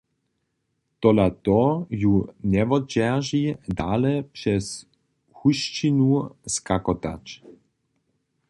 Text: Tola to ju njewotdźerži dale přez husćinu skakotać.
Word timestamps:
Tola 1.01 1.25
to 1.47 1.59
ju 2.01 2.13
njewotdźerži 2.53 3.43
dale 3.77 4.15
přez 4.33 4.65
husćinu 5.37 6.11
skakotać. 6.55 7.25